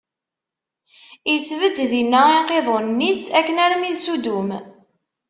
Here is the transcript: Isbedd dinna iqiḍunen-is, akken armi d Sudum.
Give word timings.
Isbedd 1.33 1.77
dinna 1.91 2.21
iqiḍunen-is, 2.39 3.21
akken 3.39 3.57
armi 3.65 3.91
d 3.95 3.97
Sudum. 3.99 4.49